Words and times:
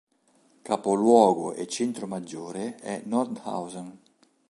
Capoluogo 0.63 1.53
e 1.53 1.67
centro 1.67 2.07
maggiore 2.07 2.73
è 2.77 3.03
Nordhausen. 3.05 3.99